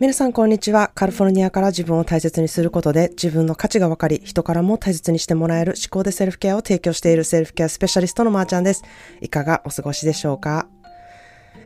[0.00, 0.92] 皆さんこんにちは。
[0.94, 8.84] カリフォルニアから自分を大切にすることで自分の価値が分かり、人からも大切にしてもらえる思考でセルフケアを提供しているセルフケアスペシャリストのまーちゃんです。
[9.20, 10.68] いかがお過ごしでしょうか？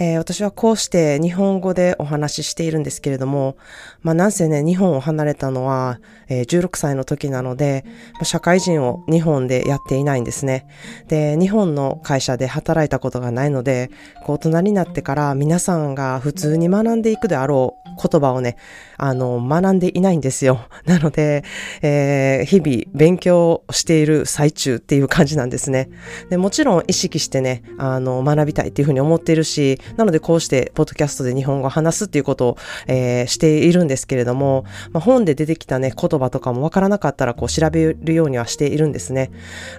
[0.00, 3.56] えー、私はこうして日本語でお話ししているんですけれども、
[4.02, 10.66] まあなんせね、日本を離れたのは、えー、16歳の時なので、まあ、社会人を日本でやっていないんですね。
[11.08, 13.90] で、日本の会社で働いたことがないので、
[14.24, 18.56] こう大人になってから皆さんが普通に学んでいくであろう言葉をね、
[18.96, 20.60] あの、学んでいないんですよ。
[20.86, 21.44] なので、
[21.82, 25.88] えー、日々勉強している最中っていう感じなんですね。
[26.30, 39.30] で、もちろん意識してね、あの、学びたいっていうふうに思っているし、なのでこうしてポッドキャストで日本語を話すっていうことを、えー、しているんですけれども、まあ、本で出てきたね、言葉とかもわからなかったらこう調べるようにはしているんですね。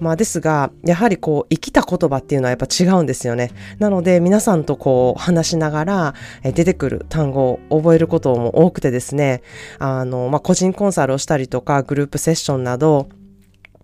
[0.00, 3.50] まあですが、やはりこう生きた言葉っていうのはやっぱ違うんですよね。
[3.78, 9.42] なので皆さんとこう話しながら、出てくる単語を覚えることも多くてですね、
[9.78, 13.08] あの、まあ個人コンサルをしたりとかグループセッションなど、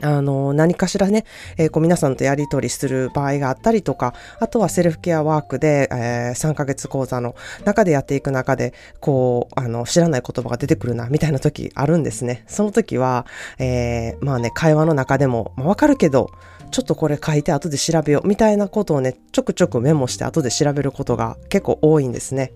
[0.00, 1.24] あの、何かしらね、
[1.58, 12.44] えー、こう皆さんとやりとりする場合があったりとか、あとはセルフケアワークで、えー、3ヶ月講座の中でやっていく中で、こう、あの、知らない言葉が出てくるな、みたいな時あるんですね。
[12.46, 13.26] その時は、
[13.58, 16.30] えー、まあね、会話の中でも、まあ、わかるけど、
[16.72, 22.52] ちょっとこれ書いて後で調べようみたいなことをね、ちょくちょくメモして後で調べることが結構多いんですね。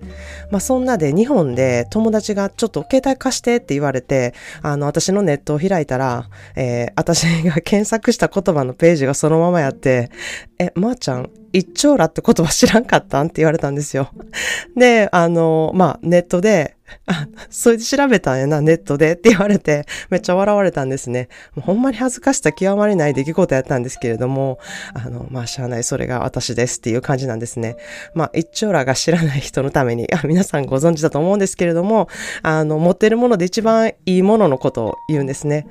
[0.50, 10.10] まあそんなで日本で友達がちょっと携帯貸してって言われて、あの私のネットを開いたら、えー、私が検索した言葉のページがそのままやって、
[10.58, 13.26] え、まー、あ、ちゃん、一丁羅って言葉知らんかったん？
[13.26, 14.10] って言われたんですよ。
[14.76, 21.28] で、あの、まあ、ネットで、あ、それで調べたんやな、ネットでって言われて、めっちゃ笑われたんですね。
[21.54, 24.58] もうほんまに恥ずかしさ極まりない出来事やったんですけれども、
[24.94, 27.76] あの、まあ、しゃあない、それが私ですっていう感じなんですね。
[28.14, 32.08] まあ、一丁羅が知らない人のために、あ皆さんご存知だと思うんですけれども、
[32.42, 35.66] あの、持ってるもので一番いいもののことを言うんですね。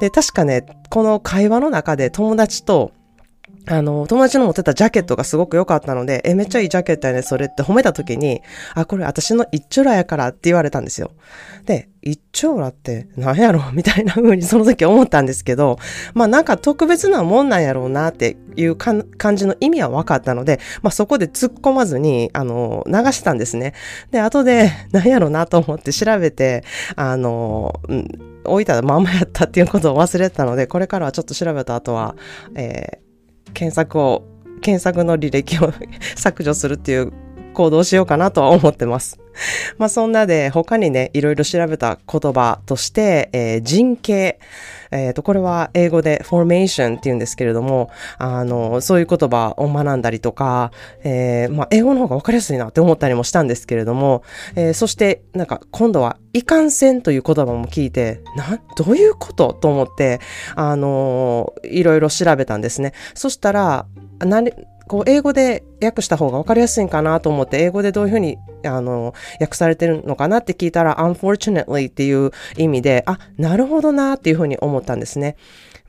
[0.00, 2.92] で、確かね、この会話の中で友達と、
[3.70, 8.40] あの、友達の持ってたジャケットがすごく良かったので、え、めっちゃいいジャケットやね、それって褒めた時に、
[8.74, 11.10] あ、これ私の一丁羅やからって言われたんですよ。
[11.66, 13.62] で、一丁羅って何やろ？
[13.72, 15.78] みたいな風にその時思ったんですけど、
[16.14, 23.74] まあなんか特別なもんなんやろうなっていう感じの意味は分かったので、まあそこで突っ込まずに、あの、流したんですね。
[24.10, 26.64] で、後で 何やろうなと思って調べて、
[26.96, 28.08] あの、うん
[28.44, 32.14] 置いたままやったっていうことを忘れてたので、これからはちょっと調べた後は、
[32.54, 33.07] えー
[33.58, 34.22] 検索を、
[34.60, 35.72] 検索の履歴を
[36.14, 37.12] 削除するっていう
[37.54, 39.18] 行動をしようかなとは思ってます。
[39.78, 44.38] まあそんなで他にね、いろいろ調べた言葉として、えー、人形。
[44.90, 50.72] えっ、ー、と、これは英語で formation って言うんですけれども、あの、そういう言葉を学んだりとか、
[51.04, 54.22] えー、まあ英語の方がわかりやすいなって思ったりもしたんですけれども、
[54.56, 60.20] えー、そしてなんか今度はいかんせんという言葉も聞いて、な、どういうことと思って、
[60.54, 62.92] あのいろいろ調べたんですね。
[63.14, 63.86] そしたら、
[64.20, 64.52] 何、
[64.88, 75.36] こう、英語で訳した方が分かりやすいんかなと思って、英語でどういうふうに、あの、訳されてるのかなって聞いたら、unfortunately っていう意味で、あ、なるほどなっていうふうに思ったんですね。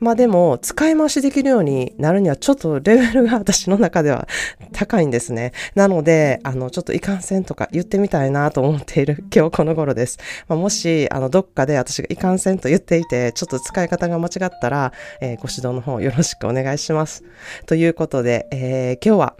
[0.00, 4.26] まあでも、使い回しできるようになるにはちょっとレベルが私の中では
[4.72, 5.52] 高いんですね。
[5.74, 10.18] なので、あの、ちょっといかんせんとか言ってみたいなと思っている 今日この頃です。
[10.48, 17.22] まあ、もし、あの、どっかで私がいかんせんと言っていて、ちょっと使い方が間違ったら、えー、ご指導の方よろしくお願いします。
[17.66, 19.36] ということで、えー、今日は、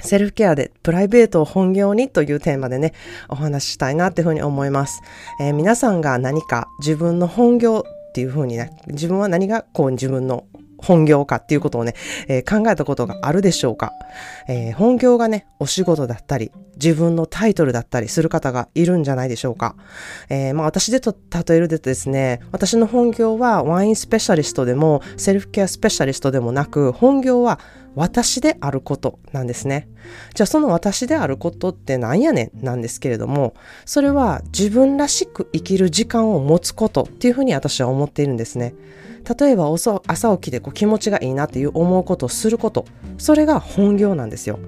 [0.00, 2.92] セルフケアでプライベートを本業にというテーマでね、
[3.28, 5.00] お話ししたいなっていうふうに思います。
[5.40, 10.44] えー、皆さんが何か自分の本業っていうふうにね、自分は何がこう自分の
[10.84, 11.94] 本業かっていうことをね、
[12.28, 13.92] えー、考えたことがあるでしょうか、
[14.48, 19.76] えー、本業がね、お仕事だったり、自分のタイトルだったりする方がいるんじゃないでしょうか。
[20.28, 21.16] えー、まあ私でと
[21.48, 27.58] 例えるとですね、私の本業はワインスペシャリストでも、セルフケアスペシャリストでもなく、本業は
[27.94, 29.88] 私であることなんですね。
[30.34, 32.64] じゃあその私であることって何やねん？
[32.64, 33.54] なんですけれども、
[33.84, 38.74] それは自分らしく生きる時間を持つことっていうふうに私は思っているんですね。
[39.24, 40.00] 例えば朝
[40.36, 42.84] 起きてこう気持ちがいいなっていう思うことをすること、
[43.18, 44.58] それが本業なんですよ。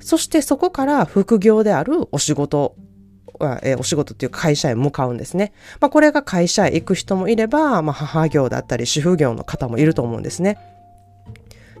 [0.00, 2.76] そしてそこから副業であるお仕事
[3.62, 5.52] えお仕事っていう会社へ向かうんですね。
[5.80, 10.58] まあ、これが会社へ行く人もいれば、まあ、母業だったり主婦業の方もいると思うんですね。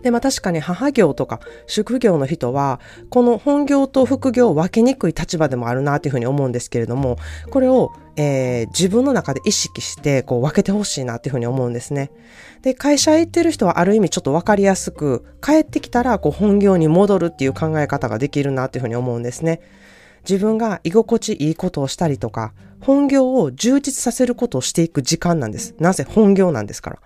[0.02, 2.80] で、まあ確かに母業とか職業の人は、
[3.10, 7.16] この本業と副業を分けにくい立場でもあるなというふうに思うんですけれども、
[7.50, 12.10] これを、えー、自分の中で意識してこう分けてほしいなというふうに思うんですね。
[12.62, 19.60] で、会社へ行ってる人はある意味ちょっと分かりやすく、帰ってきたらこう本業に戻るっていう考え方ができるなというふうに思うんですね。
[20.28, 25.74] 自分が居心地いいことをしたりとか、本業を充実させることをしていく時間なんです。
[25.78, 26.98] なぜ本業なんですから。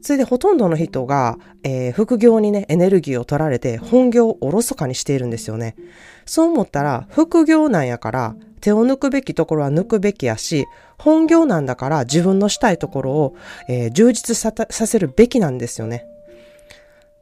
[0.00, 5.74] それでほとんどの人が、えー、副業にね、エネルギーを取られて本業をおろそかにしているんですよね。
[6.24, 8.36] そう思ったら、副業なんやから、
[8.66, 10.66] 手を抜くべきところは抜くべきやし、
[10.98, 13.36] 本業なんだから自分のしたいところを、
[13.68, 16.04] えー、充実させるべきなんですよね。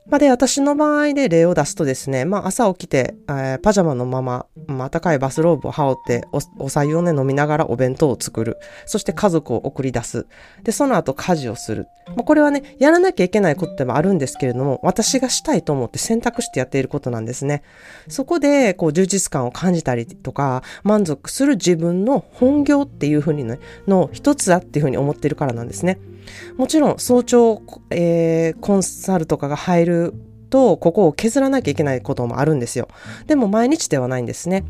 [0.07, 8.59] まあ、で、私の場合で例を出すとですね、まあ、朝起きて、えー、パジャマのまま、まあ、暖かいバスローブを羽織ってお、お茶湯をね、飲みながらお弁当を作る。
[8.85, 10.27] そして家族を送り出す。
[10.63, 11.87] で、その後家事をする。
[12.09, 17.63] まあ、これはね、やらなきゃいけないことでもあるんですけれども、私がしたいと思って選択してやっていることなんですね。
[18.09, 23.59] そこで、こう、充実感を感じたりとか、満足する自分の本業っていうふうにね、
[23.89, 25.99] の一つだっていうふうに思ってるからなんですね。
[26.57, 29.94] もちろん早朝、えー、コンサルとかが入る
[30.51, 32.89] と、ここを削らなきゃいけないこともあるんですよ。
[33.27, 34.65] でも毎日ではないんですね。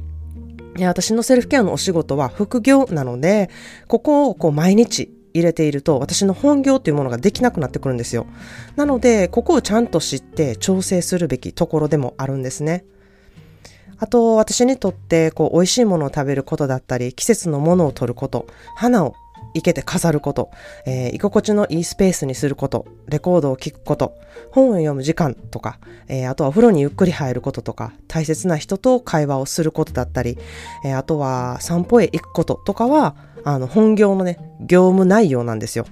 [0.80, 3.50] 私のセルフケアのお仕事は副業なので、
[3.86, 8.26] ここをこう毎日入れていると、私の本業というものができなくなってくるんですよ。
[8.76, 12.84] なので、ここをちゃんと知って調整するべきところでもあるんですね。
[13.98, 18.46] あと、私にとって、こう、美味しいものを食べることだったり、季節のものを取ること、
[18.76, 19.14] 花を
[19.54, 20.50] 生けて飾ること、
[20.84, 24.18] えー、居心地のいいスペースにすること、レコードを聴くこと、
[24.50, 25.78] 本を読む時間とか、
[26.08, 30.38] えー、あとはお風呂にゆっくり入ることとか、大切な人と会話をすることだったり、
[30.84, 33.14] えー、あとは散歩へ行くこととかは、
[33.44, 35.86] あの、本業のね、業務内容なんですよ。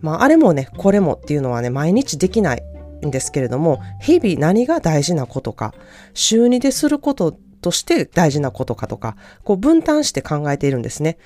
[0.00, 2.62] まあ、あれもね、これもっていうのはね、毎日できない
[3.06, 5.74] んですけれども、日々何が大事なことか、
[6.12, 11.18] 週2ですることとして大事なことかとか、こう分担して考えているんですね。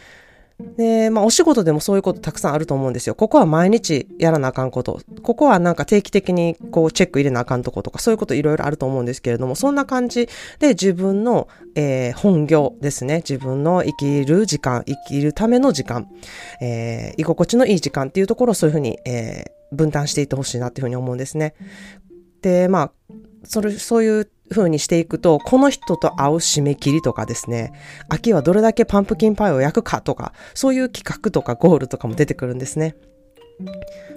[0.76, 3.14] で、まあお仕事でもそういうことたくさんあると思うんですよ。
[3.14, 5.00] ここは毎日やらなあかんこと。
[5.22, 13.16] ここはなんか定期的にこうチェック入れなあかんとことか、そういうこといろいろあると思うんですけれども、そんな感じで自分の、えー、本業ですね。
[13.16, 16.08] 自分の生きる時間、生きるための時間、
[16.62, 21.54] えー、居心地のいい時間っていうところをそういうふうに、えー、分担していってほしいなっていうふうに思うんですね。
[22.40, 22.92] で、まあ、
[23.48, 27.72] それ、そういう風にしていくと、この人と会う締め切りとかですね、
[28.08, 32.96] 秋はどれだけパンプキンパイを焼くかとか、そういう企画とかゴールとかも出てくるんですね。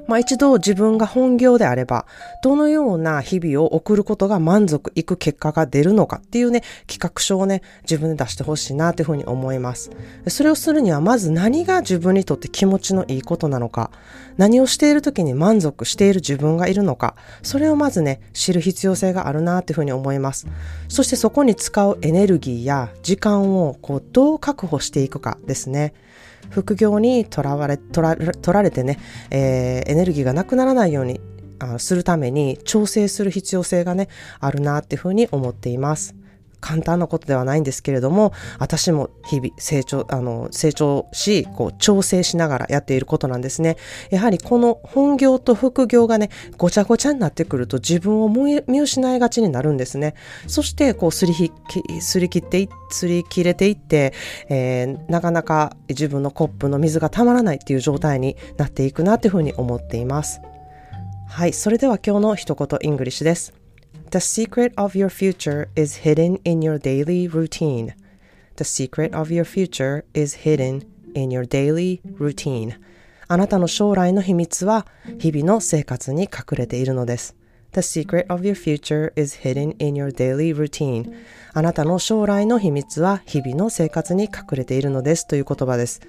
[0.07, 2.05] まあ一度自分が本業であれば、
[2.43, 9.91] どのような日々を送ることが満足いく結果が出るのかっていうね、企画書をね、自分で出してほしいなというふうに思います。
[10.27, 13.91] それをするには、まず何が自分にとって気持ちのいいことなのか、
[14.37, 20.47] 何をしている時に満足している自分がいるのか、それをまずね、知る必要性があるなというふうに思います。
[20.87, 25.93] そしてそこに使うエネルギーや時間をこうどう確保していくかですね。
[26.49, 28.99] 副業にとらわれ、とら取られてね、
[29.29, 31.19] えー、エネルギーがなくならないように
[31.59, 34.07] あするために調整する必要性がね、
[34.39, 36.15] あるなっていうふうに思っています。
[36.61, 43.77] 簡単なことではないんですけれども、私も日々成長、あの、成長し、こう、調整しながらやっていることなんですね。
[44.09, 50.15] やはりこの本業と副業がね、ごちゃごちゃになってくると自分を見失いがちになるんですね。
[50.47, 51.51] そして、こう、すりひ、
[52.01, 54.13] すり切って、すり切れていって、
[54.49, 60.41] えー、なかなか自分のコップの水がたまらないっていう状態になっていくなというふうに思っています。
[61.27, 63.58] はい、それでは今日の一言イングリッシュです。
[64.10, 67.94] The secret of your future is hidden in your daily routine.
[68.56, 70.82] The secret of your future is hidden
[71.14, 72.78] in your daily routine.
[73.26, 74.86] あなたの将来の秘密は
[75.18, 77.34] 日々の生活に隠れているのです。
[77.73, 81.13] The secret of your future is hidden in your daily routine.
[81.53, 86.01] あなたの将来の秘密は日々の生活に隠れているのですという言葉です。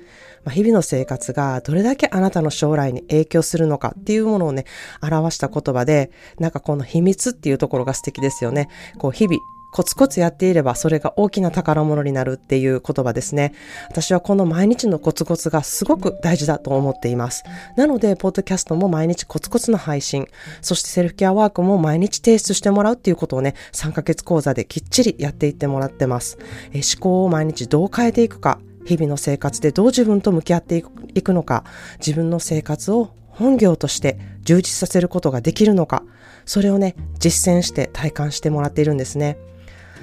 [0.44, 4.64] まあ、日々の生活がどれだけあなたの将来に影響するのかっていうものをね、
[5.02, 8.68] 表した言葉で、なんかこの秘密っていうところが素敵ですよね。
[8.98, 9.38] こう日々
[9.72, 13.54] コツコツやっていればそれが大きな宝物になるっていう言葉ですね。
[13.88, 17.44] 私はこの毎日のコツコツがすごく大事だと思っています。
[17.76, 20.26] なので、ポッドキャストも毎日コツコツの配信、
[20.60, 26.38] そしてセルフケアワークも毎日提出してもらうっていうことをね、3ヶ月講座できっちりやっていってもらってます。
[26.72, 30.82] え思考を毎日どう変えていくか、日々の生活でどう自分と向き合って
[31.14, 31.64] いくのか、
[31.98, 36.02] 自分の生活を本業として充実させることができるのか、
[36.44, 39.38] それをね、実践して体感してもらっているんですね。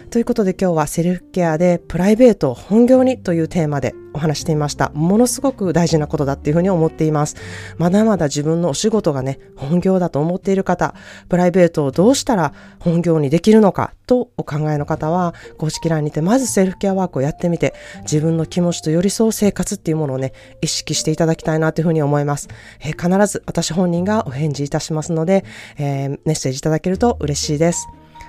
[0.09, 4.89] ということで今日はセルフケアでプライベートを本業にというテーマでお話していました。
[4.95, 7.35] ものすごく大事なことだっていうふうに思っています。
[7.77, 10.95] まだまだ自分のお仕事がね、本業だと思っている方、
[11.27, 17.73] プライベートをどうしたら本業にできるのかとお考えの方は、公式 LINE にてまずセルフケアワークをやってみて、
[18.03, 22.47] 自分の気持ちと寄り添う生活っていうものをね、意識していただきたいなというふうに思います。
[22.79, 25.43] えー、必ず私本人がお返事いたしますので、
[25.77, 27.87] えー、メッセージいただけると嬉しいです。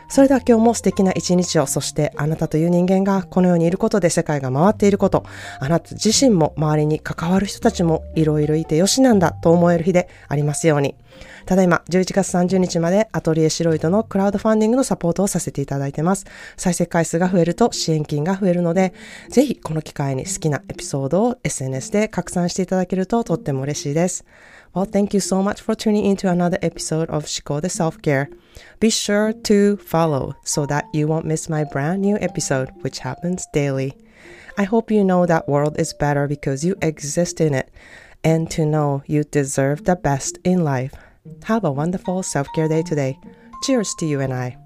[0.08, 5.24] それでは今日も素敵な一日を、そしてあなたという人間がこの世にいることで世界が回っていること、
[5.60, 10.94] あなた自身も周りに関わる人たちもいろいろいてよしなんだと思える日でありますように。
[11.47, 16.25] ただいま11月30日までアトリエシロイドのクラウドファンディングのサポートをさせていただいてます。
[16.57, 18.93] 再生回数が増えると支援金が増えるので、
[19.29, 24.25] ぜひこの機会に好きなエピソードを SNS で拡散していただけるととっても嬉しいです。
[24.73, 28.29] Well, thank you so much for tuning into another episode of Shiko the Self Care.
[28.79, 33.45] Be sure to follow so that you won't miss my brand new episode, which happens
[33.53, 33.93] daily.
[34.57, 37.71] I hope you know that world is better because you exist in it
[38.23, 40.93] and to know you deserve the best in life.
[41.44, 43.18] Have a wonderful self care day today.
[43.62, 44.56] Cheers to you and I.